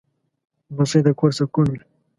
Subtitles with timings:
[0.73, 1.81] لمسی د کور سکون وي.